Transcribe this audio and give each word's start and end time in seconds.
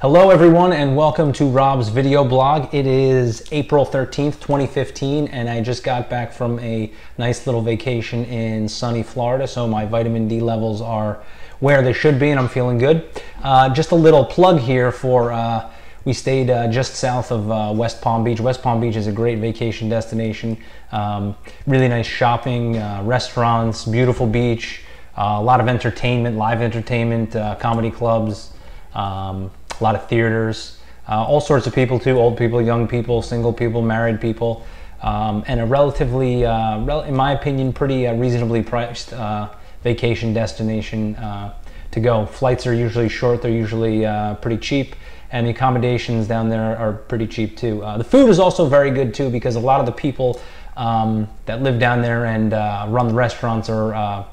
Hello 0.00 0.30
everyone 0.30 0.72
and 0.72 0.96
welcome 0.96 1.30
to 1.30 1.44
Rob's 1.44 1.90
video 1.90 2.24
blog. 2.24 2.74
It 2.74 2.86
is 2.86 3.46
April 3.52 3.84
13th, 3.84 4.40
2015 4.40 5.28
and 5.28 5.46
I 5.46 5.60
just 5.60 5.84
got 5.84 6.08
back 6.08 6.32
from 6.32 6.58
a 6.60 6.90
nice 7.18 7.44
little 7.46 7.60
vacation 7.60 8.24
in 8.24 8.66
sunny 8.66 9.02
Florida 9.02 9.46
so 9.46 9.68
my 9.68 9.84
vitamin 9.84 10.26
D 10.26 10.40
levels 10.40 10.80
are 10.80 11.22
where 11.58 11.82
they 11.82 11.92
should 11.92 12.18
be 12.18 12.30
and 12.30 12.40
I'm 12.40 12.48
feeling 12.48 12.78
good. 12.78 13.10
Uh, 13.42 13.68
just 13.68 13.90
a 13.90 13.94
little 13.94 14.24
plug 14.24 14.58
here 14.58 14.90
for, 14.90 15.32
uh, 15.32 15.70
we 16.06 16.14
stayed 16.14 16.48
uh, 16.48 16.68
just 16.68 16.94
south 16.94 17.30
of 17.30 17.50
uh, 17.50 17.70
West 17.76 18.00
Palm 18.00 18.24
Beach. 18.24 18.40
West 18.40 18.62
Palm 18.62 18.80
Beach 18.80 18.96
is 18.96 19.06
a 19.06 19.12
great 19.12 19.38
vacation 19.38 19.90
destination. 19.90 20.56
Um, 20.92 21.36
really 21.66 21.88
nice 21.88 22.06
shopping, 22.06 22.78
uh, 22.78 23.02
restaurants, 23.04 23.84
beautiful 23.84 24.26
beach, 24.26 24.82
uh, 25.18 25.36
a 25.36 25.42
lot 25.42 25.60
of 25.60 25.68
entertainment, 25.68 26.38
live 26.38 26.62
entertainment, 26.62 27.32
comedy 27.60 27.90
clubs, 27.90 28.54
um, 28.94 29.50
a 29.80 29.84
lot 29.84 29.94
of 29.94 30.08
theaters, 30.08 30.78
uh, 31.08 31.24
all 31.24 31.40
sorts 31.40 31.66
of 31.66 31.74
people 31.74 31.98
too, 31.98 32.18
old 32.18 32.36
people, 32.36 32.60
young 32.60 32.86
people, 32.86 33.22
single 33.22 33.52
people, 33.52 33.82
married 33.82 34.20
people, 34.20 34.64
um, 35.02 35.42
and 35.46 35.60
a 35.60 35.66
relatively, 35.66 36.44
uh, 36.44 36.80
rel 36.84 37.02
in 37.02 37.16
my 37.16 37.32
opinion, 37.32 37.72
pretty 37.72 38.06
uh, 38.06 38.14
reasonably 38.14 38.62
priced 38.62 39.12
uh, 39.12 39.48
vacation 39.82 40.34
destination 40.34 41.16
uh, 41.16 41.54
to 41.90 42.00
go. 42.00 42.26
Flights 42.26 42.66
are 42.66 42.74
usually 42.74 43.08
short, 43.08 43.42
they're 43.42 43.50
usually 43.50 44.04
uh, 44.04 44.34
pretty 44.36 44.58
cheap, 44.58 44.94
and 45.32 45.46
the 45.46 45.50
accommodations 45.50 46.28
down 46.28 46.48
there 46.48 46.76
are 46.76 46.92
pretty 46.92 47.26
cheap 47.26 47.56
too. 47.56 47.80
the 47.96 48.04
food 48.04 48.28
is 48.28 48.38
also 48.38 48.66
very 48.66 48.90
good 48.90 49.14
too 49.14 49.30
because 49.30 49.56
a 49.56 49.60
lot 49.60 49.80
of 49.80 49.86
the 49.86 49.92
people 49.92 50.40
um, 50.76 51.28
that 51.46 51.62
live 51.62 51.78
down 51.78 52.02
there 52.02 52.26
and 52.26 52.52
run 52.92 53.08
the 53.08 53.14
restaurants 53.14 53.68
are 53.68 54.26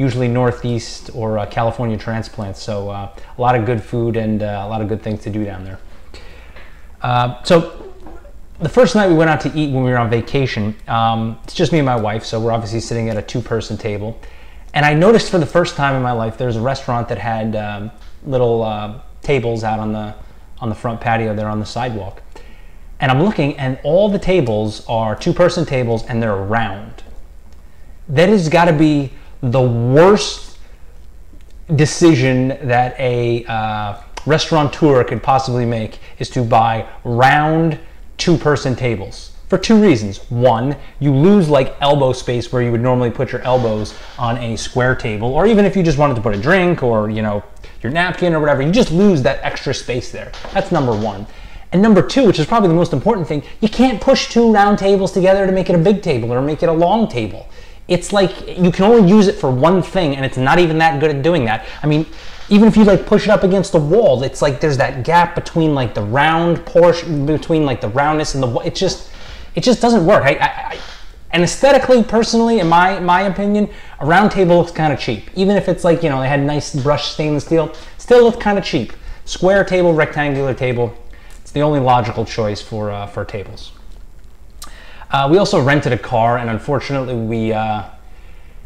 usually 0.00 0.28
Northeast 0.28 1.10
or 1.14 1.38
uh, 1.38 1.46
California 1.46 1.98
transplants. 1.98 2.62
So 2.62 2.88
uh, 2.88 3.14
a 3.36 3.40
lot 3.40 3.54
of 3.54 3.66
good 3.66 3.82
food 3.82 4.16
and 4.16 4.42
uh, 4.42 4.62
a 4.64 4.68
lot 4.68 4.80
of 4.80 4.88
good 4.88 5.02
things 5.02 5.20
to 5.24 5.30
do 5.30 5.44
down 5.44 5.62
there. 5.62 5.78
Uh, 7.02 7.42
so 7.42 7.92
the 8.60 8.68
first 8.68 8.94
night 8.94 9.08
we 9.08 9.14
went 9.14 9.28
out 9.28 9.42
to 9.42 9.48
eat 9.48 9.72
when 9.72 9.84
we 9.84 9.90
were 9.90 9.98
on 9.98 10.08
vacation, 10.08 10.74
um, 10.88 11.38
it's 11.44 11.52
just 11.54 11.70
me 11.70 11.78
and 11.78 11.86
my 11.86 11.96
wife. 11.96 12.24
So 12.24 12.40
we're 12.40 12.52
obviously 12.52 12.80
sitting 12.80 13.10
at 13.10 13.18
a 13.18 13.22
two-person 13.22 13.76
table. 13.76 14.18
And 14.72 14.86
I 14.86 14.94
noticed 14.94 15.30
for 15.30 15.38
the 15.38 15.46
first 15.46 15.76
time 15.76 15.94
in 15.94 16.02
my 16.02 16.12
life, 16.12 16.38
there's 16.38 16.56
a 16.56 16.62
restaurant 16.62 17.08
that 17.08 17.18
had 17.18 17.54
um, 17.56 17.90
little 18.24 18.62
uh, 18.62 19.00
tables 19.20 19.64
out 19.64 19.80
on 19.80 19.92
the 19.92 20.14
on 20.60 20.68
the 20.68 20.74
front 20.74 21.00
patio 21.00 21.34
there 21.34 21.48
on 21.48 21.58
the 21.58 21.66
sidewalk. 21.66 22.22
And 23.00 23.10
I'm 23.10 23.22
looking, 23.22 23.56
and 23.56 23.78
all 23.82 24.10
the 24.10 24.18
tables 24.18 24.84
are 24.86 25.16
two-person 25.16 25.64
tables, 25.64 26.04
and 26.04 26.22
they're 26.22 26.36
round. 26.36 27.02
That 28.08 28.28
has 28.28 28.50
got 28.50 28.66
to 28.66 28.74
be 28.74 29.10
the 29.42 29.62
worst 29.62 30.58
decision 31.76 32.48
that 32.62 32.98
a 32.98 33.44
uh, 33.46 34.00
restaurateur 34.26 35.04
could 35.04 35.22
possibly 35.22 35.64
make 35.64 35.98
is 36.18 36.28
to 36.30 36.42
buy 36.42 36.86
round 37.04 37.78
two 38.18 38.36
person 38.36 38.76
tables 38.76 39.32
for 39.50 39.58
two 39.58 39.82
reasons. 39.82 40.18
One, 40.30 40.76
you 41.00 41.12
lose 41.12 41.48
like 41.48 41.74
elbow 41.80 42.12
space 42.12 42.52
where 42.52 42.62
you 42.62 42.70
would 42.70 42.80
normally 42.80 43.10
put 43.10 43.32
your 43.32 43.40
elbows 43.42 43.94
on 44.16 44.38
a 44.38 44.56
square 44.56 44.94
table, 44.94 45.34
or 45.34 45.46
even 45.46 45.64
if 45.64 45.74
you 45.76 45.82
just 45.82 45.98
wanted 45.98 46.14
to 46.14 46.20
put 46.20 46.36
a 46.36 46.40
drink 46.40 46.84
or, 46.84 47.10
you 47.10 47.20
know, 47.20 47.42
your 47.82 47.90
napkin 47.90 48.32
or 48.32 48.38
whatever, 48.38 48.62
you 48.62 48.70
just 48.70 48.92
lose 48.92 49.22
that 49.22 49.40
extra 49.42 49.74
space 49.74 50.12
there. 50.12 50.30
That's 50.52 50.70
number 50.70 50.94
one. 50.94 51.26
And 51.72 51.82
number 51.82 52.00
two, 52.00 52.26
which 52.26 52.38
is 52.38 52.46
probably 52.46 52.68
the 52.68 52.74
most 52.74 52.92
important 52.92 53.26
thing, 53.26 53.42
you 53.60 53.68
can't 53.68 54.00
push 54.00 54.28
two 54.28 54.52
round 54.52 54.78
tables 54.78 55.10
together 55.10 55.46
to 55.46 55.52
make 55.52 55.68
it 55.68 55.74
a 55.74 55.78
big 55.78 56.00
table 56.02 56.32
or 56.32 56.40
make 56.40 56.62
it 56.62 56.68
a 56.68 56.72
long 56.72 57.08
table 57.08 57.48
it's 57.90 58.12
like 58.12 58.56
you 58.56 58.70
can 58.70 58.84
only 58.84 59.10
use 59.10 59.26
it 59.26 59.34
for 59.34 59.50
one 59.50 59.82
thing 59.82 60.14
and 60.16 60.24
it's 60.24 60.38
not 60.38 60.58
even 60.58 60.78
that 60.78 61.00
good 61.00 61.14
at 61.14 61.22
doing 61.22 61.44
that. 61.44 61.66
I 61.82 61.86
mean, 61.86 62.06
even 62.48 62.68
if 62.68 62.76
you 62.76 62.84
like 62.84 63.04
push 63.04 63.24
it 63.24 63.30
up 63.30 63.42
against 63.42 63.72
the 63.72 63.80
wall, 63.80 64.22
it's 64.22 64.40
like 64.40 64.60
there's 64.60 64.76
that 64.78 65.04
gap 65.04 65.34
between 65.34 65.74
like 65.74 65.92
the 65.92 66.02
round 66.02 66.64
portion, 66.64 67.26
between 67.26 67.66
like 67.66 67.80
the 67.80 67.88
roundness 67.88 68.34
and 68.34 68.42
the, 68.42 68.58
it 68.60 68.76
just, 68.76 69.10
it 69.56 69.62
just 69.62 69.82
doesn't 69.82 70.06
work. 70.06 70.24
I, 70.24 70.34
I, 70.36 70.46
I 70.46 70.78
and 71.32 71.44
aesthetically, 71.44 72.02
personally, 72.02 72.58
in 72.58 72.68
my, 72.68 72.98
my 72.98 73.22
opinion, 73.22 73.68
a 74.00 74.06
round 74.06 74.32
table 74.32 74.58
looks 74.58 74.72
kind 74.72 74.92
of 74.92 74.98
cheap. 74.98 75.30
Even 75.36 75.56
if 75.56 75.68
it's 75.68 75.84
like, 75.84 76.02
you 76.02 76.08
know, 76.08 76.20
they 76.20 76.28
had 76.28 76.42
nice 76.42 76.74
brushed 76.74 77.12
stainless 77.12 77.44
steel, 77.44 77.72
still 77.98 78.24
looks 78.24 78.38
kind 78.38 78.58
of 78.58 78.64
cheap. 78.64 78.92
Square 79.26 79.64
table, 79.64 79.94
rectangular 79.94 80.54
table, 80.54 80.92
it's 81.40 81.52
the 81.52 81.60
only 81.60 81.78
logical 81.78 82.24
choice 82.24 82.60
for, 82.60 82.90
uh, 82.90 83.06
for 83.06 83.24
tables. 83.24 83.70
Uh, 85.10 85.28
we 85.30 85.38
also 85.38 85.60
rented 85.60 85.92
a 85.92 85.98
car, 85.98 86.38
and 86.38 86.48
unfortunately, 86.48 87.14
we 87.14 87.52
uh, 87.52 87.82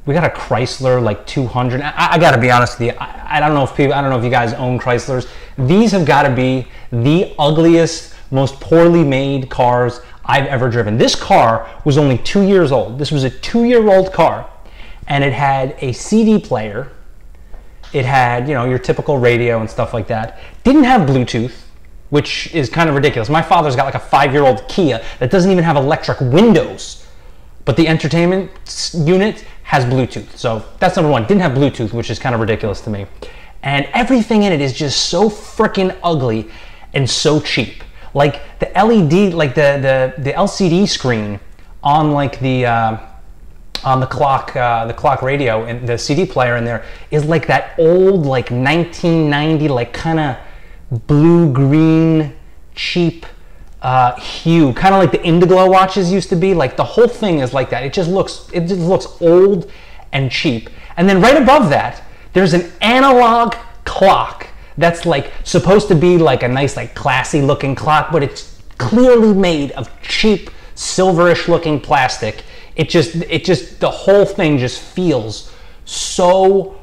we 0.04 0.12
got 0.12 0.24
a 0.24 0.28
Chrysler 0.28 1.02
like 1.02 1.26
200. 1.26 1.80
I, 1.80 2.12
I 2.12 2.18
got 2.18 2.32
to 2.32 2.40
be 2.40 2.50
honest 2.50 2.78
with 2.78 2.88
you. 2.88 2.94
I, 2.98 3.36
I, 3.36 3.40
don't 3.40 3.54
know 3.54 3.64
if 3.64 3.74
people, 3.74 3.94
I 3.94 4.02
don't 4.02 4.10
know 4.10 4.18
if 4.18 4.24
you 4.24 4.30
guys 4.30 4.52
own 4.54 4.78
Chryslers. 4.78 5.26
These 5.56 5.92
have 5.92 6.04
got 6.04 6.24
to 6.24 6.34
be 6.34 6.66
the 6.90 7.34
ugliest, 7.38 8.14
most 8.30 8.60
poorly 8.60 9.02
made 9.02 9.48
cars 9.48 10.00
I've 10.26 10.44
ever 10.46 10.68
driven. 10.68 10.98
This 10.98 11.14
car 11.14 11.68
was 11.84 11.96
only 11.96 12.18
two 12.18 12.42
years 12.42 12.72
old. 12.72 12.98
This 12.98 13.10
was 13.10 13.24
a 13.24 13.30
two-year-old 13.30 14.12
car, 14.12 14.50
and 15.08 15.24
it 15.24 15.32
had 15.32 15.76
a 15.80 15.92
CD 15.92 16.38
player. 16.38 16.90
It 17.94 18.04
had, 18.04 18.48
you 18.48 18.54
know, 18.54 18.64
your 18.66 18.78
typical 18.78 19.16
radio 19.16 19.60
and 19.60 19.70
stuff 19.70 19.94
like 19.94 20.08
that. 20.08 20.38
Didn't 20.64 20.84
have 20.84 21.08
Bluetooth 21.08 21.54
which 22.10 22.52
is 22.54 22.68
kind 22.68 22.88
of 22.88 22.94
ridiculous. 22.94 23.28
My 23.28 23.42
father's 23.42 23.76
got 23.76 23.84
like 23.84 23.94
a 23.94 24.00
five-year-old 24.00 24.68
Kia 24.68 25.02
that 25.18 25.30
doesn't 25.30 25.50
even 25.50 25.64
have 25.64 25.76
electric 25.76 26.20
windows, 26.20 27.06
but 27.64 27.76
the 27.76 27.88
entertainment 27.88 28.50
unit 28.94 29.44
has 29.64 29.84
Bluetooth. 29.84 30.36
So 30.36 30.64
that's 30.78 30.96
number 30.96 31.10
one. 31.10 31.22
Didn't 31.26 31.40
have 31.40 31.52
Bluetooth, 31.52 31.92
which 31.92 32.10
is 32.10 32.18
kind 32.18 32.34
of 32.34 32.40
ridiculous 32.40 32.80
to 32.82 32.90
me. 32.90 33.06
And 33.62 33.88
everything 33.94 34.42
in 34.42 34.52
it 34.52 34.60
is 34.60 34.74
just 34.74 35.08
so 35.08 35.30
freaking 35.30 35.96
ugly 36.02 36.50
and 36.92 37.08
so 37.08 37.40
cheap. 37.40 37.82
Like 38.12 38.42
the 38.58 38.70
LED, 38.74 39.34
like 39.34 39.54
the 39.54 40.12
the, 40.16 40.22
the 40.22 40.32
LCD 40.32 40.88
screen 40.88 41.40
on 41.82 42.12
like 42.12 42.38
the 42.40 42.66
uh, 42.66 42.98
on 43.84 44.00
the 44.00 44.06
clock 44.06 44.54
uh, 44.56 44.86
the 44.86 44.94
clock 44.94 45.22
radio 45.22 45.64
and 45.64 45.86
the 45.86 45.98
CD 45.98 46.24
player 46.24 46.56
in 46.56 46.64
there 46.64 46.84
is 47.10 47.24
like 47.24 47.46
that 47.46 47.78
old 47.78 48.24
like 48.24 48.50
1990 48.50 49.68
like 49.68 49.92
kind 49.92 50.18
of 50.18 50.36
blue 50.90 51.52
green 51.52 52.34
cheap 52.74 53.26
uh, 53.82 54.18
hue, 54.18 54.72
kind 54.72 54.94
of 54.94 55.00
like 55.00 55.12
the 55.12 55.18
Indiglo 55.18 55.70
watches 55.70 56.10
used 56.10 56.30
to 56.30 56.36
be. 56.36 56.54
Like 56.54 56.76
the 56.76 56.84
whole 56.84 57.08
thing 57.08 57.40
is 57.40 57.52
like 57.52 57.70
that. 57.70 57.84
It 57.84 57.92
just 57.92 58.08
looks 58.08 58.48
it 58.52 58.66
just 58.66 58.80
looks 58.80 59.06
old 59.20 59.70
and 60.12 60.30
cheap. 60.30 60.70
And 60.96 61.08
then 61.08 61.20
right 61.20 61.40
above 61.40 61.68
that, 61.70 62.02
there's 62.32 62.54
an 62.54 62.72
analog 62.80 63.54
clock 63.84 64.46
that's 64.78 65.04
like 65.04 65.32
supposed 65.44 65.88
to 65.88 65.94
be 65.94 66.18
like 66.18 66.42
a 66.42 66.48
nice 66.48 66.76
like 66.76 66.94
classy 66.94 67.42
looking 67.42 67.74
clock, 67.74 68.10
but 68.10 68.22
it's 68.22 68.62
clearly 68.78 69.34
made 69.34 69.72
of 69.72 69.90
cheap 70.02 70.50
silverish 70.74 71.46
looking 71.46 71.78
plastic. 71.80 72.42
It 72.76 72.88
just 72.88 73.16
it 73.16 73.44
just 73.44 73.80
the 73.80 73.90
whole 73.90 74.24
thing 74.24 74.58
just 74.58 74.80
feels 74.80 75.52
so 75.84 76.80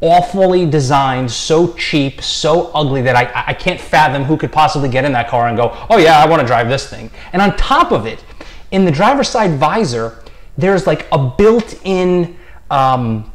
awfully 0.00 0.64
designed, 0.64 1.30
so 1.30 1.72
cheap, 1.74 2.22
so 2.22 2.70
ugly 2.72 3.02
that 3.02 3.16
I, 3.16 3.44
I 3.48 3.54
can't 3.54 3.80
fathom 3.80 4.24
who 4.24 4.36
could 4.36 4.52
possibly 4.52 4.88
get 4.88 5.04
in 5.04 5.12
that 5.12 5.28
car 5.28 5.48
and 5.48 5.56
go, 5.56 5.76
oh 5.90 5.98
yeah, 5.98 6.18
I 6.18 6.26
want 6.28 6.40
to 6.40 6.46
drive 6.46 6.68
this 6.68 6.88
thing. 6.88 7.10
And 7.32 7.42
on 7.42 7.56
top 7.56 7.90
of 7.90 8.06
it, 8.06 8.24
in 8.70 8.84
the 8.84 8.90
driver's 8.90 9.28
side 9.28 9.58
visor, 9.58 10.22
there's 10.56 10.86
like 10.86 11.06
a 11.10 11.18
built-in 11.18 12.36
um, 12.70 13.32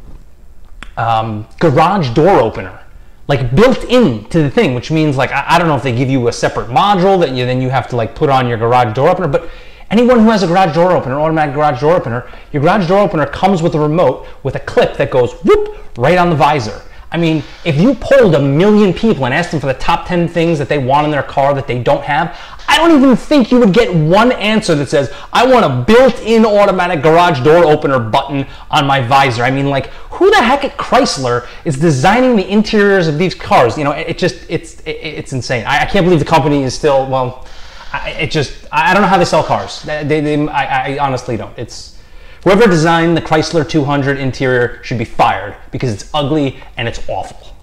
um, 0.97 1.47
garage 1.59 2.09
door 2.11 2.39
opener 2.39 2.79
like 3.27 3.55
built 3.55 3.83
into 3.85 4.41
the 4.41 4.49
thing, 4.49 4.73
which 4.75 4.91
means 4.91 5.15
like 5.15 5.31
I, 5.31 5.45
I, 5.49 5.59
don't 5.59 5.67
know 5.67 5.75
if 5.75 5.83
they 5.83 5.95
give 5.95 6.09
you 6.09 6.27
a 6.27 6.33
separate 6.33 6.67
module 6.67 7.19
that 7.21 7.31
you 7.31 7.45
then 7.45 7.61
you 7.61 7.69
have 7.69 7.87
to 7.89 7.95
like 7.95 8.15
put 8.15 8.29
on 8.29 8.47
your 8.47 8.57
garage 8.57 8.93
door 8.93 9.09
opener, 9.09 9.27
but 9.27 9.49
Anyone 9.93 10.21
who 10.21 10.31
has 10.31 10.41
a 10.41 10.47
garage 10.47 10.73
door 10.73 10.91
opener, 10.91 11.19
automatic 11.19 11.53
garage 11.53 11.81
door 11.81 11.95
opener, 11.95 12.27
your 12.51 12.63
garage 12.63 12.87
door 12.87 12.97
opener 12.97 13.27
comes 13.27 13.61
with 13.61 13.75
a 13.75 13.79
remote 13.79 14.25
with 14.41 14.55
a 14.55 14.59
clip 14.59 14.97
that 14.97 15.11
goes 15.11 15.33
whoop 15.43 15.77
right 15.99 16.17
on 16.17 16.31
the 16.31 16.35
visor. 16.35 16.81
I 17.11 17.17
mean, 17.17 17.43
if 17.63 17.79
you 17.79 17.93
polled 17.93 18.33
a 18.33 18.41
million 18.41 18.91
people 18.91 19.25
and 19.25 19.35
asked 19.35 19.51
them 19.51 19.59
for 19.59 19.67
the 19.67 19.75
top 19.75 20.07
10 20.07 20.29
things 20.29 20.57
that 20.57 20.67
they 20.67 20.79
want 20.79 21.05
in 21.05 21.11
their 21.11 21.21
car 21.21 21.53
that 21.53 21.67
they 21.67 21.77
don't 21.77 22.03
have, 22.03 22.35
I 22.67 22.77
don't 22.77 23.03
even 23.03 23.15
think 23.15 23.51
you 23.51 23.59
would 23.59 23.71
get 23.71 23.93
one 23.93 24.31
answer 24.31 24.73
that 24.73 24.89
says, 24.89 25.13
I 25.31 25.45
want 25.45 25.63
a 25.63 25.85
built-in 25.85 26.43
automatic 26.43 27.03
garage 27.03 27.43
door 27.43 27.63
opener 27.63 27.99
button 27.99 28.47
on 28.71 28.87
my 28.87 28.99
visor. 28.99 29.43
I 29.43 29.51
mean, 29.51 29.69
like, 29.69 29.91
who 30.13 30.31
the 30.31 30.41
heck 30.41 30.63
at 30.63 30.75
Chrysler 30.75 31.47
is 31.65 31.77
designing 31.77 32.35
the 32.35 32.49
interiors 32.49 33.07
of 33.07 33.19
these 33.19 33.35
cars? 33.35 33.77
You 33.77 33.83
know, 33.83 33.91
it 33.91 34.17
just, 34.17 34.43
it's, 34.49 34.79
it, 34.79 34.97
it's 34.97 35.33
insane. 35.33 35.65
I 35.67 35.85
can't 35.85 36.03
believe 36.03 36.17
the 36.17 36.25
company 36.25 36.63
is 36.63 36.73
still, 36.73 37.07
well, 37.07 37.45
I, 37.93 38.09
it 38.11 38.31
just 38.31 38.65
I 38.71 38.93
don't 38.93 39.03
know 39.03 39.07
how 39.07 39.17
they 39.17 39.25
sell 39.25 39.43
cars. 39.43 39.83
They, 39.83 40.03
they, 40.03 40.47
I, 40.47 40.95
I 40.95 40.97
honestly 40.99 41.37
don't. 41.37 41.57
It's 41.57 41.97
whoever 42.43 42.65
designed 42.65 43.15
the 43.15 43.21
Chrysler 43.21 43.67
200 43.67 44.17
interior 44.17 44.83
should 44.83 44.97
be 44.97 45.05
fired 45.05 45.55
because 45.71 45.93
it's 45.93 46.09
ugly 46.13 46.59
and 46.75 46.87
it's 46.87 47.07
awful. 47.07 47.55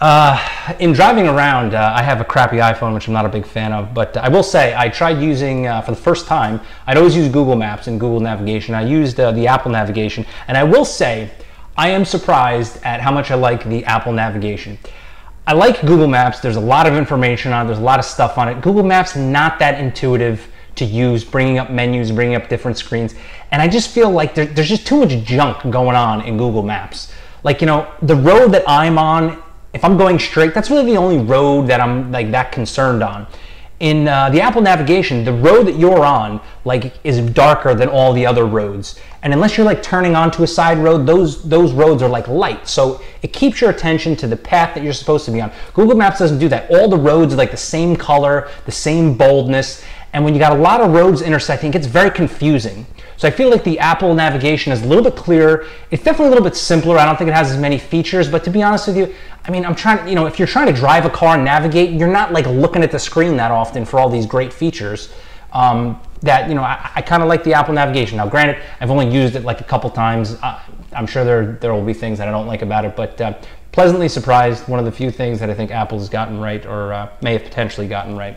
Uh, 0.00 0.74
in 0.78 0.92
driving 0.92 1.28
around, 1.28 1.74
uh, 1.74 1.92
I 1.94 2.02
have 2.02 2.22
a 2.22 2.24
crappy 2.24 2.56
iPhone, 2.56 2.94
which 2.94 3.06
I'm 3.06 3.12
not 3.12 3.26
a 3.26 3.28
big 3.28 3.44
fan 3.44 3.70
of, 3.72 3.92
but 3.92 4.16
I 4.16 4.30
will 4.30 4.42
say 4.42 4.74
I 4.74 4.88
tried 4.88 5.20
using, 5.20 5.66
uh, 5.66 5.82
for 5.82 5.90
the 5.90 5.96
first 6.00 6.26
time, 6.26 6.58
I'd 6.86 6.96
always 6.96 7.14
use 7.14 7.28
Google 7.28 7.54
Maps 7.54 7.86
and 7.86 8.00
Google 8.00 8.20
Navigation. 8.20 8.74
I 8.74 8.82
used 8.82 9.20
uh, 9.20 9.30
the 9.32 9.46
Apple 9.46 9.70
Navigation, 9.70 10.24
and 10.48 10.56
I 10.56 10.64
will 10.64 10.86
say 10.86 11.30
I 11.76 11.90
am 11.90 12.06
surprised 12.06 12.82
at 12.82 13.02
how 13.02 13.12
much 13.12 13.30
I 13.30 13.34
like 13.34 13.68
the 13.68 13.84
Apple 13.84 14.12
Navigation. 14.14 14.78
I 15.46 15.52
like 15.54 15.80
Google 15.80 16.06
Maps. 16.06 16.40
There's 16.40 16.56
a 16.56 16.60
lot 16.60 16.86
of 16.86 16.94
information 16.94 17.52
on 17.52 17.64
it. 17.64 17.68
There's 17.68 17.78
a 17.78 17.82
lot 17.82 17.98
of 17.98 18.04
stuff 18.04 18.38
on 18.38 18.48
it. 18.48 18.60
Google 18.60 18.82
Maps 18.82 19.16
not 19.16 19.58
that 19.58 19.80
intuitive 19.80 20.46
to 20.76 20.84
use, 20.84 21.24
bringing 21.24 21.58
up 21.58 21.70
menus, 21.70 22.12
bringing 22.12 22.36
up 22.36 22.48
different 22.48 22.78
screens. 22.78 23.14
And 23.50 23.60
I 23.60 23.68
just 23.68 23.90
feel 23.90 24.10
like 24.10 24.34
there, 24.34 24.46
there's 24.46 24.68
just 24.68 24.86
too 24.86 25.00
much 25.00 25.10
junk 25.24 25.62
going 25.70 25.96
on 25.96 26.22
in 26.22 26.36
Google 26.36 26.62
Maps. 26.62 27.12
Like, 27.42 27.60
you 27.60 27.66
know, 27.66 27.92
the 28.02 28.16
road 28.16 28.52
that 28.52 28.64
I'm 28.68 28.98
on, 28.98 29.42
if 29.72 29.84
I'm 29.84 29.96
going 29.96 30.18
straight, 30.18 30.54
that's 30.54 30.70
really 30.70 30.92
the 30.92 30.96
only 30.96 31.18
road 31.18 31.66
that 31.68 31.80
I'm 31.80 32.12
like 32.12 32.30
that 32.30 32.52
concerned 32.52 33.02
on 33.02 33.26
in 33.80 34.06
uh, 34.06 34.28
the 34.28 34.42
Apple 34.42 34.60
navigation, 34.60 35.24
the 35.24 35.32
road 35.32 35.66
that 35.66 35.76
you're 35.76 36.04
on 36.04 36.40
like 36.66 36.92
is 37.02 37.18
darker 37.30 37.74
than 37.74 37.88
all 37.88 38.12
the 38.12 38.26
other 38.26 38.44
roads. 38.44 39.00
And 39.22 39.32
unless 39.32 39.56
you're 39.56 39.66
like 39.66 39.82
turning 39.82 40.14
onto 40.14 40.42
a 40.42 40.46
side 40.46 40.78
road, 40.78 41.06
those 41.06 41.42
those 41.42 41.72
roads 41.72 42.02
are 42.02 42.08
like 42.08 42.28
light. 42.28 42.68
So 42.68 43.00
it 43.22 43.32
keeps 43.32 43.60
your 43.60 43.70
attention 43.70 44.16
to 44.16 44.26
the 44.26 44.36
path 44.36 44.74
that 44.74 44.84
you're 44.84 44.92
supposed 44.92 45.24
to 45.26 45.30
be 45.30 45.40
on. 45.40 45.50
Google 45.72 45.96
Maps 45.96 46.18
doesn't 46.18 46.38
do 46.38 46.48
that. 46.50 46.70
All 46.70 46.88
the 46.88 46.96
roads 46.96 47.32
are 47.32 47.38
like 47.38 47.50
the 47.50 47.56
same 47.56 47.96
color, 47.96 48.50
the 48.66 48.72
same 48.72 49.16
boldness. 49.16 49.82
And 50.12 50.24
when 50.24 50.34
you 50.34 50.40
got 50.40 50.52
a 50.52 50.60
lot 50.60 50.80
of 50.80 50.92
roads 50.92 51.22
intersecting, 51.22 51.70
it 51.70 51.74
gets 51.74 51.86
very 51.86 52.10
confusing. 52.10 52.86
So 53.16 53.28
I 53.28 53.30
feel 53.30 53.50
like 53.50 53.64
the 53.64 53.78
Apple 53.78 54.14
navigation 54.14 54.72
is 54.72 54.82
a 54.82 54.86
little 54.86 55.04
bit 55.04 55.14
clearer. 55.14 55.66
It's 55.90 56.02
definitely 56.02 56.26
a 56.26 56.30
little 56.30 56.44
bit 56.44 56.56
simpler. 56.56 56.96
I 56.96 57.04
don't 57.04 57.16
think 57.16 57.28
it 57.28 57.34
has 57.34 57.52
as 57.52 57.58
many 57.58 57.78
features, 57.78 58.28
but 58.28 58.42
to 58.44 58.50
be 58.50 58.62
honest 58.62 58.88
with 58.88 58.96
you, 58.96 59.14
I 59.44 59.50
mean, 59.50 59.64
I'm 59.64 59.74
trying, 59.74 60.08
you 60.08 60.14
know, 60.14 60.26
if 60.26 60.38
you're 60.38 60.48
trying 60.48 60.66
to 60.66 60.72
drive 60.72 61.04
a 61.04 61.10
car 61.10 61.34
and 61.34 61.44
navigate, 61.44 61.90
you're 61.90 62.08
not 62.08 62.32
like 62.32 62.46
looking 62.46 62.82
at 62.82 62.90
the 62.90 62.98
screen 62.98 63.36
that 63.36 63.50
often 63.50 63.84
for 63.84 64.00
all 64.00 64.08
these 64.08 64.26
great 64.26 64.52
features. 64.52 65.12
Um, 65.52 66.00
that 66.22 66.48
you 66.48 66.54
know, 66.54 66.62
I, 66.62 66.90
I 66.94 67.02
kind 67.02 67.22
of 67.22 67.28
like 67.28 67.44
the 67.44 67.54
Apple 67.54 67.74
navigation. 67.74 68.18
Now, 68.18 68.28
granted, 68.28 68.62
I've 68.80 68.90
only 68.90 69.10
used 69.10 69.36
it 69.36 69.44
like 69.44 69.60
a 69.60 69.64
couple 69.64 69.90
times. 69.90 70.36
Uh, 70.42 70.60
I'm 70.92 71.06
sure 71.06 71.24
there 71.24 71.52
there 71.60 71.74
will 71.74 71.84
be 71.84 71.94
things 71.94 72.18
that 72.18 72.28
I 72.28 72.30
don't 72.30 72.46
like 72.46 72.62
about 72.62 72.84
it, 72.84 72.94
but 72.94 73.20
uh, 73.20 73.34
pleasantly 73.72 74.08
surprised. 74.08 74.68
One 74.68 74.78
of 74.78 74.84
the 74.84 74.92
few 74.92 75.10
things 75.10 75.40
that 75.40 75.50
I 75.50 75.54
think 75.54 75.70
Apple 75.70 75.98
has 75.98 76.08
gotten 76.08 76.38
right, 76.38 76.64
or 76.66 76.92
uh, 76.92 77.10
may 77.22 77.32
have 77.32 77.42
potentially 77.42 77.88
gotten 77.88 78.16
right. 78.16 78.36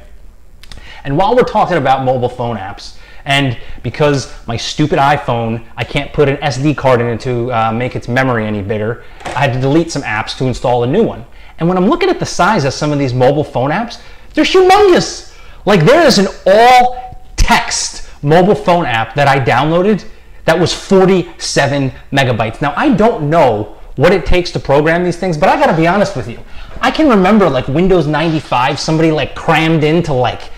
And 1.04 1.18
while 1.18 1.36
we're 1.36 1.44
talking 1.44 1.78
about 1.78 2.06
mobile 2.06 2.30
phone 2.30 2.58
apps, 2.58 2.98
and 3.26 3.58
because 3.84 4.34
my 4.48 4.58
stupid 4.58 5.00
iPhone, 5.00 5.66
I 5.78 5.84
can't 5.84 6.12
put 6.12 6.28
an 6.28 6.38
SD 6.38 6.76
card 6.76 7.00
in 7.02 7.08
it 7.08 7.22
to 7.22 7.52
uh, 7.52 7.72
make 7.72 7.96
its 7.96 8.08
memory 8.08 8.46
any 8.46 8.62
bigger, 8.62 9.04
I 9.26 9.40
had 9.40 9.54
to 9.54 9.62
delete 9.62 9.92
some 9.92 10.02
apps 10.02 10.38
to 10.40 10.46
install 10.46 10.84
a 10.84 10.88
new 10.88 11.04
one. 11.04 11.26
And 11.60 11.70
when 11.70 11.78
I'm 11.78 11.88
looking 11.88 12.10
at 12.10 12.20
the 12.20 12.26
size 12.26 12.66
of 12.66 12.74
some 12.74 12.92
of 12.92 13.00
these 13.00 13.14
mobile 13.14 13.44
phone 13.44 13.72
apps, 13.72 14.02
they're 14.34 14.44
humongous. 14.44 15.38
Like 15.66 15.86
there 15.86 16.06
is 16.06 16.18
an 16.18 16.28
all 16.46 17.18
text 17.38 18.10
mobile 18.24 18.56
phone 18.56 18.86
app 18.86 19.16
that 19.16 19.28
I 19.28 19.40
downloaded 19.40 20.06
that 20.46 20.60
was 20.60 20.74
47 20.74 21.92
megabytes. 22.12 22.62
Now 22.62 22.74
I 22.76 22.94
don't 22.94 23.30
know 23.30 23.78
what 23.96 24.12
it 24.12 24.26
takes 24.26 24.52
to 24.52 24.60
program 24.60 25.04
these 25.04 25.18
things, 25.18 25.38
but 25.38 25.50
I 25.50 25.58
gotta 25.58 25.78
be 25.78 25.88
honest 25.88 26.16
with 26.16 26.28
you. 26.28 26.40
I 26.82 26.92
can 26.92 27.08
remember 27.08 27.50
like 27.50 27.68
Windows 27.68 28.08
95, 28.08 28.80
somebody 28.80 29.12
like 29.12 29.36
crammed 29.36 29.84
into 29.84 30.14
like 30.14 30.52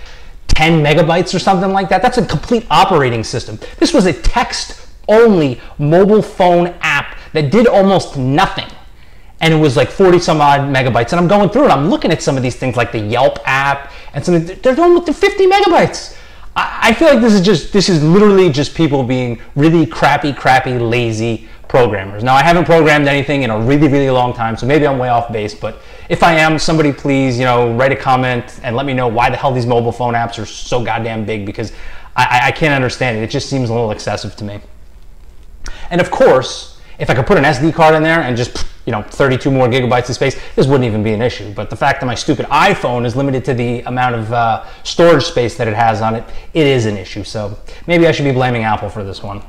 10 0.56 0.84
megabytes 0.84 1.36
or 1.36 1.40
something 1.40 1.72
like 1.72 1.90
that. 1.90 2.02
That's 2.02 2.18
a 2.18 2.25
complete 2.25 2.66
operating 2.69 3.24
system. 3.24 3.60
This 3.78 3.94
was 3.94 4.06
a 4.06 4.13
text 4.13 4.88
only 5.07 5.62
mobile 5.78 6.22
phone 6.22 6.74
app 6.81 7.18
that 7.34 7.52
did 7.52 7.68
almost 7.68 8.18
nothing. 8.18 8.68
And 9.42 9.54
it 9.54 9.57
was 9.57 9.75
like 9.75 9.90
40 9.90 10.19
some 10.19 10.42
odd 10.42 10.62
megabytes. 10.62 11.12
And 11.12 11.19
I'm 11.19 11.28
going 11.28 11.50
through 11.50 11.66
it. 11.66 11.72
I'm 11.72 11.90
looking 11.90 12.12
at 12.12 12.22
some 12.22 12.38
of 12.38 12.44
these 12.44 12.56
things 12.56 12.78
like 12.78 12.92
the 12.92 13.00
Yelp 13.00 13.40
app 13.46 13.92
and 14.13 14.25
some, 14.25 14.46
they're 14.46 14.75
going 14.75 14.96
with 14.96 15.06
the 15.06 15.13
50 15.13 15.46
megabytes. 15.46 16.18
I, 16.56 16.80
I 16.84 16.94
feel 16.94 17.10
like 17.10 17.22
this 17.22 17.34
is 17.34 17.42
just, 17.42 17.74
this 17.74 17.90
is 17.90 18.01
literally 18.01 18.50
just 18.50 18.74
people 18.74 19.04
being 19.04 19.42
really 19.56 19.86
crappy, 19.86 20.31
crappy, 20.31 20.80
lazy 20.80 21.50
programmers. 21.67 22.23
Now, 22.23 22.35
I 22.35 22.44
haven't 22.44 22.65
programmed 22.65 23.07
anything 23.07 23.44
in 23.44 23.50
a 23.50 23.59
really, 23.59 23.88
really 23.88 24.09
long 24.09 24.33
time, 24.33 24.57
so 24.57 24.65
maybe 24.65 24.88
I'm 24.88 24.97
way 24.97 25.09
off 25.09 25.31
base, 25.31 25.53
but 25.53 25.81
if 26.09 26.23
I 26.23 26.33
am, 26.33 26.59
somebody 26.59 26.94
please, 26.94 27.38
you 27.38 27.45
know, 27.45 27.73
write 27.75 27.91
a 27.91 27.95
comment 27.95 28.59
and 28.63 28.75
let 28.75 28.85
me 28.85 28.94
know 28.94 29.07
why 29.07 29.29
the 29.29 29.38
hell 29.38 29.51
these 29.51 29.65
mobile 29.65 29.91
phone 29.91 30.13
apps 30.13 30.41
are 30.41 30.45
so 30.45 30.83
goddamn 30.83 31.25
big 31.25 31.45
because 31.45 31.71
I, 32.15 32.41
I 32.44 32.51
can't 32.51 32.73
understand 32.73 33.17
it. 33.17 33.23
It 33.23 33.29
just 33.29 33.50
seems 33.50 33.69
a 33.69 33.73
little 33.73 33.91
excessive 33.91 34.35
to 34.38 34.44
me. 34.44 34.62
And 35.89 36.00
of 36.00 36.12
course, 36.12 36.79
if 36.97 37.09
I 37.09 37.15
could 37.15 37.25
put 37.25 37.38
an 37.38 37.44
SD 37.44 37.73
card 37.73 37.95
in 37.95 38.03
there 38.03 38.21
and 38.21 38.38
just, 38.38 38.65
you 38.85 38.91
know, 38.91 39.01
32 39.01 39.51
more 39.51 39.67
gigabytes 39.67 40.09
of 40.09 40.15
space, 40.15 40.39
this 40.56 40.67
wouldn't 40.67 40.85
even 40.85 41.03
be 41.03 41.12
an 41.12 41.21
issue. 41.21 41.53
But 41.53 41.69
the 41.69 41.75
fact 41.75 42.00
that 42.00 42.06
my 42.06 42.15
stupid 42.15 42.45
iPhone 42.47 43.06
is 43.06 43.15
limited 43.15 43.44
to 43.45 43.53
the 43.53 43.81
amount 43.81 44.15
of 44.15 44.31
uh, 44.31 44.65
storage 44.83 45.23
space 45.23 45.57
that 45.57 45.67
it 45.67 45.73
has 45.73 46.01
on 46.01 46.15
it, 46.15 46.23
it 46.53 46.67
is 46.67 46.85
an 46.85 46.97
issue. 46.97 47.23
So 47.23 47.57
maybe 47.88 48.07
I 48.07 48.12
should 48.12 48.25
be 48.25 48.31
blaming 48.31 48.63
Apple 48.63 48.89
for 48.89 49.03
this 49.03 49.21
one. 49.21 49.44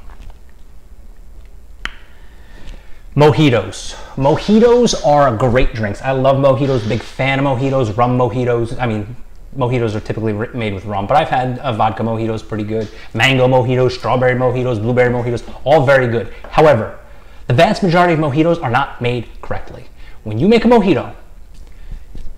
Mojitos. 3.17 3.95
Mojitos 4.17 5.07
are 5.07 5.35
great 5.35 5.73
drinks. 5.73 6.03
I 6.03 6.11
love 6.11 6.37
mojitos, 6.37 6.87
big 6.87 7.01
fan 7.01 7.39
of 7.39 7.47
mojitos, 7.47 7.97
rum 7.97 8.19
mojitos. 8.19 8.79
I 8.79 8.87
mean, 8.87 9.17
mojitos 9.57 9.95
are 9.95 10.01
typically 10.01 10.35
made 10.35 10.75
with 10.75 10.85
rum, 10.85 11.07
but 11.07 11.17
I've 11.17 11.31
had 11.31 11.59
a 11.63 11.73
vodka 11.73 12.03
mojitos 12.03 12.47
pretty 12.47 12.65
good. 12.65 12.91
Mango 13.15 13.49
mojitos, 13.49 13.93
strawberry 13.93 14.35
mojitos, 14.35 14.83
blueberry 14.83 15.11
mojitos, 15.11 15.51
all 15.65 15.87
very 15.87 16.09
good. 16.09 16.31
However, 16.51 16.99
the 17.47 17.55
vast 17.55 17.83
majority 17.83 18.13
of 18.13 18.19
mojitos 18.19 18.63
are 18.63 18.69
not 18.69 19.01
made 19.01 19.27
correctly. 19.41 19.87
When 20.25 20.39
you 20.39 20.47
make 20.47 20.67
a 20.67 20.69
mojito, 20.69 21.15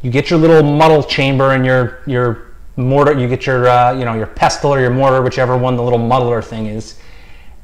you 0.03 0.13
get 0.13 0.31
your 0.31 0.39
little 0.39 0.63
muddle 0.63 1.03
chamber 1.03 1.55
and 1.55 1.67
your 1.67 2.03
your 2.07 2.53
mortar, 2.77 3.19
you 3.19 3.27
get 3.27 3.47
your 3.47 3.67
uh, 3.67 3.95
you 3.95 4.05
know 4.05 4.15
your 4.15 4.29
pestle 4.29 4.73
or 4.73 4.79
your 4.79 4.91
mortar, 4.91 5.23
whichever 5.23 5.57
one 5.57 5.75
the 5.75 5.83
little 5.83 5.99
muddler 5.99 6.41
thing 6.41 6.67
is, 6.67 7.01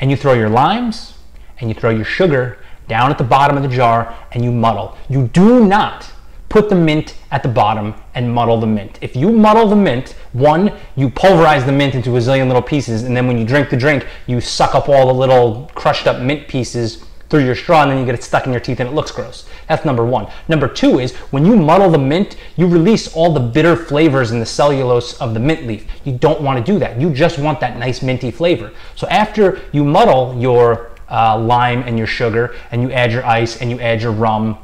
and 0.00 0.10
you 0.10 0.16
throw 0.16 0.32
your 0.32 0.48
limes 0.48 1.14
and 1.60 1.70
you 1.70 1.74
throw 1.74 1.90
your 1.90 2.04
sugar 2.04 2.58
down 2.88 3.10
at 3.10 3.18
the 3.18 3.24
bottom 3.24 3.56
of 3.56 3.62
the 3.62 3.68
jar 3.68 4.14
and 4.32 4.44
you 4.44 4.52
muddle. 4.52 4.96
You 5.08 5.28
do 5.28 5.64
not 5.66 6.10
put 6.48 6.68
the 6.68 6.74
mint 6.74 7.16
at 7.32 7.42
the 7.42 7.48
bottom 7.48 7.94
and 8.14 8.32
muddle 8.32 8.60
the 8.60 8.66
mint. 8.66 8.98
If 9.00 9.16
you 9.16 9.32
muddle 9.32 9.66
the 9.66 9.76
mint, 9.76 10.14
one, 10.32 10.72
you 10.94 11.10
pulverize 11.10 11.64
the 11.64 11.72
mint 11.72 11.96
into 11.96 12.16
a 12.16 12.20
zillion 12.20 12.46
little 12.46 12.62
pieces, 12.62 13.02
and 13.02 13.16
then 13.16 13.26
when 13.26 13.36
you 13.36 13.44
drink 13.44 13.70
the 13.70 13.76
drink, 13.76 14.06
you 14.28 14.40
suck 14.40 14.74
up 14.74 14.88
all 14.88 15.08
the 15.08 15.14
little 15.14 15.70
crushed 15.74 16.06
up 16.06 16.22
mint 16.22 16.46
pieces 16.46 17.04
through 17.28 17.44
your 17.44 17.56
straw 17.56 17.82
and 17.82 17.90
then 17.90 17.98
you 17.98 18.06
get 18.06 18.14
it 18.14 18.22
stuck 18.22 18.46
in 18.46 18.52
your 18.52 18.60
teeth 18.60 18.78
and 18.78 18.88
it 18.88 18.92
looks 18.92 19.10
gross. 19.10 19.48
That's 19.68 19.84
number 19.84 20.04
one. 20.04 20.30
Number 20.46 20.68
two 20.68 21.00
is 21.00 21.16
when 21.32 21.44
you 21.44 21.56
muddle 21.56 21.90
the 21.90 21.98
mint, 21.98 22.36
you 22.54 22.68
release 22.68 23.12
all 23.12 23.32
the 23.32 23.40
bitter 23.40 23.74
flavors 23.74 24.30
in 24.30 24.38
the 24.38 24.46
cellulose 24.46 25.20
of 25.20 25.34
the 25.34 25.40
mint 25.40 25.66
leaf. 25.66 25.84
You 26.04 26.16
don't 26.16 26.42
want 26.42 26.64
to 26.64 26.72
do 26.72 26.78
that. 26.78 27.00
You 27.00 27.12
just 27.12 27.40
want 27.40 27.58
that 27.58 27.76
nice 27.76 28.02
minty 28.02 28.30
flavor. 28.30 28.72
So 28.94 29.08
after 29.08 29.60
you 29.72 29.84
muddle 29.84 30.38
your 30.38 30.93
uh, 31.10 31.38
lime 31.38 31.82
and 31.82 31.98
your 31.98 32.06
sugar, 32.06 32.54
and 32.70 32.82
you 32.82 32.92
add 32.92 33.12
your 33.12 33.24
ice 33.24 33.60
and 33.60 33.70
you 33.70 33.80
add 33.80 34.02
your 34.02 34.12
rum. 34.12 34.58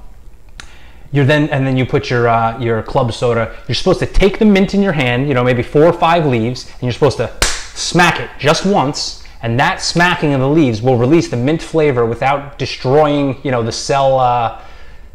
You're 1.12 1.24
then 1.24 1.48
and 1.50 1.66
then 1.66 1.76
you 1.76 1.84
put 1.84 2.10
your 2.10 2.28
uh, 2.28 2.58
your 2.60 2.82
club 2.82 3.12
soda. 3.12 3.56
You're 3.66 3.74
supposed 3.74 3.98
to 4.00 4.06
take 4.06 4.38
the 4.38 4.44
mint 4.44 4.74
in 4.74 4.82
your 4.82 4.92
hand, 4.92 5.28
you 5.28 5.34
know, 5.34 5.42
maybe 5.42 5.62
four 5.62 5.84
or 5.84 5.92
five 5.92 6.24
leaves, 6.26 6.70
and 6.70 6.82
you're 6.82 6.92
supposed 6.92 7.16
to 7.18 7.36
smack 7.74 8.20
it 8.20 8.30
just 8.38 8.64
once. 8.64 9.24
And 9.42 9.58
that 9.58 9.80
smacking 9.80 10.34
of 10.34 10.40
the 10.40 10.48
leaves 10.48 10.82
will 10.82 10.98
release 10.98 11.28
the 11.28 11.36
mint 11.36 11.62
flavor 11.62 12.04
without 12.04 12.58
destroying, 12.58 13.40
you 13.42 13.50
know, 13.50 13.62
the 13.62 13.72
cell, 13.72 14.18
uh, 14.18 14.62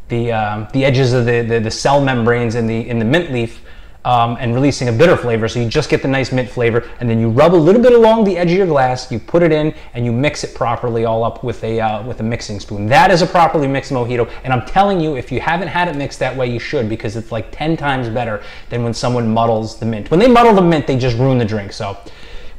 the 0.10 0.32
uh, 0.32 0.70
the 0.74 0.84
edges 0.84 1.14
of 1.14 1.26
the, 1.26 1.42
the, 1.42 1.60
the 1.60 1.72
cell 1.72 2.04
membranes 2.04 2.56
in 2.56 2.68
the 2.68 2.90
in 2.90 3.00
the 3.00 3.06
mint 3.06 3.32
leaf 3.32 3.62
um, 4.06 4.38
and 4.40 4.54
releasing 4.54 4.88
a 4.88 4.92
bitter 4.92 5.18
flavor. 5.18 5.50
So 5.50 5.60
you 5.60 5.68
just 5.68 5.90
get 5.90 6.02
the 6.02 6.08
nice 6.08 6.32
mint 6.32 6.50
flavor, 6.50 6.90
and 7.00 7.10
then 7.10 7.20
you 7.20 7.30
rub 7.30 7.54
a 7.54 7.58
little 7.58 7.82
bit 7.82 7.92
along 7.92 8.24
the 8.24 8.38
edge 8.38 8.52
of 8.52 8.58
your 8.58 8.68
glass. 8.68 9.12
You 9.12 9.20
put 9.20 9.44
it 9.44 9.52
in, 9.52 9.74
and 9.94 10.06
you 10.06 10.14
mix 10.14 10.44
it 10.44 10.56
properly 10.56 11.04
all 11.06 11.24
up 11.24 11.44
with 11.44 11.62
a 11.64 11.82
uh, 11.82 12.04
with 12.04 12.20
a 12.20 12.24
mixing 12.24 12.60
spoon. 12.60 12.86
That 12.86 13.12
is 13.12 13.22
a 13.22 13.28
properly 13.28 13.68
mixed 13.68 13.92
mojito, 13.92 14.32
and 14.44 14.54
I'm 14.54 14.66
telling 14.66 15.02
you, 15.02 15.18
if 15.18 15.32
you 15.32 15.42
haven't 15.42 15.68
had 15.68 15.88
it 15.88 15.96
mixed 15.96 16.20
that 16.20 16.36
way, 16.38 16.48
you 16.48 16.60
should 16.60 16.88
because 16.88 17.16
it's 17.16 17.32
like 17.32 17.52
10 17.52 17.76
times 17.76 18.08
better 18.08 18.44
than 18.70 18.84
when 18.84 18.94
someone 18.94 19.34
muddles 19.34 19.78
the 19.80 19.86
mint. 19.86 20.12
When 20.12 20.20
they 20.20 20.28
muddle 20.28 20.54
the 20.54 20.62
mint, 20.62 20.88
they 20.88 20.98
just 20.98 21.18
ruin 21.18 21.40
the 21.40 21.46
drink. 21.46 21.74
So 21.74 21.98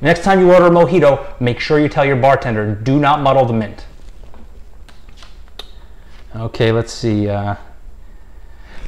next 0.00 0.25
time 0.25 0.41
you 0.41 0.53
order 0.53 0.67
a 0.67 0.71
mojito, 0.71 1.41
make 1.41 1.61
sure 1.61 1.79
you 1.79 1.88
tell 1.88 2.05
your 2.05 2.17
bartender, 2.17 2.75
do 2.75 2.99
not 2.99 3.21
muddle 3.21 3.45
the 3.45 3.53
mint. 3.53 3.87
Okay, 6.35 6.73
let's 6.73 6.93
see. 6.93 7.29
Uh, 7.29 7.55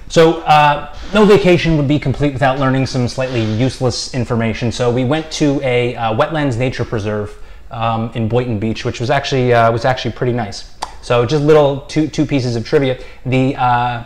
so 0.09 0.41
uh, 0.43 0.95
no 1.13 1.25
vacation 1.25 1.77
would 1.77 1.89
be 1.89 1.99
complete 1.99 2.33
without 2.33 2.59
learning 2.59 2.87
some 2.87 3.09
slightly 3.09 3.43
useless 3.43 4.15
information. 4.15 4.73
So 4.73 4.91
we 4.91 5.05
went 5.05 5.31
to 5.33 5.61
a 5.63 5.95
uh, 5.97 6.15
wetlands 6.15 6.57
nature 6.57 6.85
preserve 6.85 7.37
um, 7.71 8.11
in 8.15 8.29
Boynton 8.29 8.59
Beach, 8.59 8.85
which 8.85 9.01
was 9.01 9.11
actually 9.11 9.53
uh, 9.53 9.71
was 9.71 9.85
actually 9.85 10.13
pretty 10.13 10.33
nice. 10.33 10.75
So 11.03 11.27
just 11.27 11.45
little 11.45 11.83
two 11.83 12.09
two 12.09 12.25
pieces 12.25 12.57
of 12.57 12.65
trivia. 12.65 13.03
The 13.27 13.57
uh, 13.57 14.05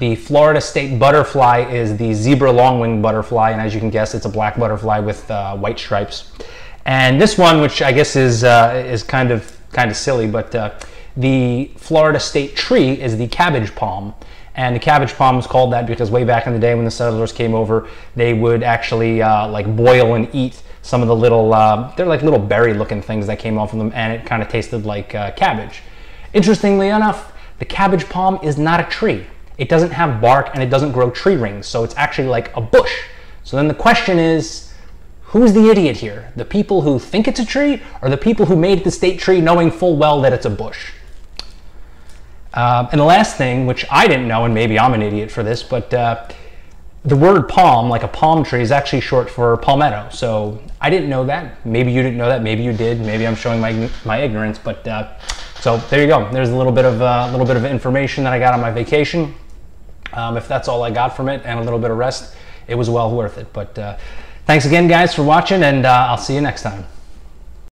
the 0.00 0.16
Florida 0.16 0.60
state 0.60 0.98
butterfly 0.98 1.70
is 1.70 1.96
the 1.96 2.14
zebra 2.14 2.50
longwing 2.50 3.02
butterfly, 3.02 3.50
and 3.50 3.60
as 3.60 3.74
you 3.74 3.80
can 3.80 3.90
guess, 3.90 4.14
it's 4.14 4.24
a 4.24 4.30
black 4.30 4.58
butterfly 4.58 4.98
with 4.98 5.30
uh, 5.30 5.56
white 5.56 5.78
stripes. 5.78 6.32
And 6.86 7.20
this 7.20 7.36
one, 7.36 7.60
which 7.60 7.82
I 7.82 7.92
guess 7.92 8.16
is 8.16 8.42
uh, 8.42 8.82
is 8.86 9.02
kind 9.02 9.30
of 9.30 9.56
kind 9.72 9.90
of 9.90 9.96
silly, 9.96 10.26
but 10.26 10.50
the 11.16 11.70
Florida 11.76 12.18
state 12.18 12.56
tree 12.56 12.92
is 12.92 13.16
the 13.16 13.28
cabbage 13.28 13.74
palm. 13.74 14.14
And 14.54 14.74
the 14.74 14.80
cabbage 14.80 15.14
palm 15.14 15.36
was 15.36 15.46
called 15.46 15.72
that 15.72 15.86
because 15.86 16.10
way 16.10 16.24
back 16.24 16.46
in 16.46 16.52
the 16.52 16.58
day 16.58 16.74
when 16.74 16.84
the 16.84 16.90
settlers 16.90 17.32
came 17.32 17.54
over, 17.54 17.88
they 18.16 18.34
would 18.34 18.62
actually 18.62 19.22
uh, 19.22 19.48
like 19.48 19.74
boil 19.76 20.14
and 20.14 20.28
eat 20.34 20.62
some 20.82 21.02
of 21.02 21.08
the 21.08 21.16
little, 21.16 21.54
uh, 21.54 21.94
they're 21.94 22.06
like 22.06 22.22
little 22.22 22.38
berry 22.38 22.74
looking 22.74 23.00
things 23.00 23.26
that 23.26 23.38
came 23.38 23.58
off 23.58 23.72
of 23.72 23.78
them 23.78 23.92
and 23.94 24.12
it 24.12 24.26
kind 24.26 24.42
of 24.42 24.48
tasted 24.48 24.84
like 24.84 25.14
uh, 25.14 25.30
cabbage. 25.32 25.82
Interestingly 26.32 26.88
enough, 26.88 27.32
the 27.58 27.64
cabbage 27.64 28.08
palm 28.08 28.38
is 28.42 28.58
not 28.58 28.80
a 28.80 28.84
tree. 28.84 29.26
it 29.60 29.68
doesn't 29.68 29.90
have 29.90 30.22
bark 30.22 30.48
and 30.54 30.62
it 30.62 30.70
doesn't 30.70 30.92
grow 30.92 31.10
tree 31.10 31.36
rings. 31.36 31.66
So 31.66 31.84
it's 31.84 31.94
actually 31.96 32.28
like 32.28 32.56
a 32.56 32.62
bush. 32.62 32.90
So 33.44 33.56
then 33.58 33.68
the 33.68 33.74
question 33.74 34.18
is, 34.18 34.72
who's 35.22 35.52
the 35.52 35.68
idiot 35.68 35.98
here? 35.98 36.32
The 36.34 36.46
people 36.46 36.80
who 36.80 36.98
think 36.98 37.28
it's 37.28 37.38
a 37.38 37.44
tree 37.44 37.82
or 38.00 38.08
the 38.08 38.16
people 38.16 38.46
who 38.46 38.56
made 38.56 38.84
the 38.84 38.90
state 38.90 39.20
tree 39.20 39.40
knowing 39.42 39.70
full 39.70 39.96
well 39.96 40.22
that 40.22 40.32
it's 40.32 40.46
a 40.46 40.50
bush? 40.50 40.92
Uh, 42.52 42.88
and 42.90 43.00
the 43.00 43.04
last 43.04 43.36
thing, 43.36 43.66
which 43.66 43.84
I 43.90 44.06
didn't 44.08 44.26
know, 44.26 44.44
and 44.44 44.52
maybe 44.52 44.78
I'm 44.78 44.92
an 44.92 45.02
idiot 45.02 45.30
for 45.30 45.42
this, 45.42 45.62
but 45.62 45.92
uh, 45.94 46.28
the 47.04 47.16
word 47.16 47.48
palm, 47.48 47.88
like 47.88 48.02
a 48.02 48.08
palm 48.08 48.44
tree, 48.44 48.60
is 48.60 48.72
actually 48.72 49.00
short 49.00 49.30
for 49.30 49.56
palmetto. 49.56 50.08
So 50.10 50.60
I 50.80 50.90
didn't 50.90 51.08
know 51.08 51.24
that. 51.26 51.64
Maybe 51.64 51.92
you 51.92 52.02
didn't 52.02 52.18
know 52.18 52.28
that. 52.28 52.42
Maybe 52.42 52.62
you 52.62 52.72
did. 52.72 53.00
Maybe 53.00 53.26
I'm 53.26 53.36
showing 53.36 53.60
my 53.60 53.88
my 54.04 54.18
ignorance. 54.18 54.58
But 54.58 54.86
uh, 54.86 55.18
so 55.60 55.78
there 55.88 56.02
you 56.02 56.08
go. 56.08 56.30
There's 56.32 56.50
a 56.50 56.56
little 56.56 56.72
bit 56.72 56.84
of 56.84 57.00
a 57.00 57.04
uh, 57.04 57.30
little 57.30 57.46
bit 57.46 57.56
of 57.56 57.64
information 57.64 58.24
that 58.24 58.32
I 58.32 58.38
got 58.38 58.52
on 58.52 58.60
my 58.60 58.70
vacation. 58.70 59.34
Um, 60.12 60.36
if 60.36 60.48
that's 60.48 60.68
all 60.68 60.82
I 60.82 60.90
got 60.90 61.16
from 61.16 61.28
it, 61.28 61.42
and 61.44 61.58
a 61.58 61.62
little 61.62 61.78
bit 61.78 61.90
of 61.90 61.96
rest, 61.96 62.34
it 62.66 62.74
was 62.74 62.90
well 62.90 63.14
worth 63.14 63.38
it. 63.38 63.52
But 63.52 63.78
uh, 63.78 63.96
thanks 64.46 64.66
again, 64.66 64.88
guys, 64.88 65.14
for 65.14 65.22
watching, 65.22 65.62
and 65.62 65.86
uh, 65.86 66.06
I'll 66.08 66.18
see 66.18 66.34
you 66.34 66.40
next 66.40 66.62
time. 66.62 66.84